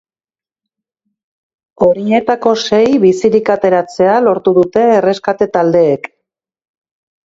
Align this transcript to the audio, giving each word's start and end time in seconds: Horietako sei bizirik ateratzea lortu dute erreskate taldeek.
Horietako 1.89 2.55
sei 2.63 2.81
bizirik 3.05 3.55
ateratzea 3.59 4.19
lortu 4.31 4.59
dute 4.61 4.91
erreskate 4.99 5.55
taldeek. 5.57 6.15